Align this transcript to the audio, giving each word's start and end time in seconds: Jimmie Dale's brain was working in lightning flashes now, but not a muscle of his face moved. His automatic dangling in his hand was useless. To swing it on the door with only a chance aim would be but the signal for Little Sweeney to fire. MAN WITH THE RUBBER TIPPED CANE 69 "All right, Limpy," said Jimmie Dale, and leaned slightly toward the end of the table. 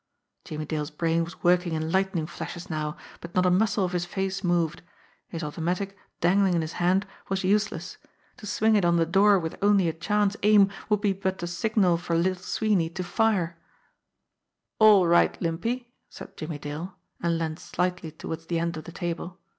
Jimmie 0.45 0.65
Dale's 0.65 0.89
brain 0.89 1.23
was 1.23 1.43
working 1.43 1.73
in 1.73 1.91
lightning 1.91 2.25
flashes 2.25 2.71
now, 2.71 2.97
but 3.19 3.35
not 3.35 3.45
a 3.45 3.51
muscle 3.51 3.85
of 3.85 3.91
his 3.91 4.03
face 4.03 4.43
moved. 4.43 4.81
His 5.27 5.43
automatic 5.43 5.95
dangling 6.21 6.55
in 6.55 6.61
his 6.63 6.73
hand 6.81 7.05
was 7.29 7.43
useless. 7.43 7.99
To 8.37 8.47
swing 8.47 8.75
it 8.75 8.83
on 8.83 8.95
the 8.95 9.05
door 9.05 9.37
with 9.37 9.59
only 9.61 9.87
a 9.87 9.93
chance 9.93 10.35
aim 10.41 10.71
would 10.89 11.01
be 11.01 11.13
but 11.13 11.37
the 11.37 11.45
signal 11.45 11.97
for 11.97 12.15
Little 12.15 12.41
Sweeney 12.41 12.89
to 12.89 13.03
fire. 13.03 13.59
MAN 13.59 13.59
WITH 13.59 14.79
THE 14.79 14.87
RUBBER 14.87 14.87
TIPPED 14.87 14.89
CANE 14.89 14.89
69 14.89 14.89
"All 14.89 15.07
right, 15.07 15.41
Limpy," 15.79 15.93
said 16.09 16.35
Jimmie 16.35 16.57
Dale, 16.57 16.95
and 17.21 17.37
leaned 17.37 17.59
slightly 17.59 18.09
toward 18.11 18.47
the 18.47 18.57
end 18.57 18.77
of 18.77 18.85
the 18.85 18.91
table. 18.91 19.37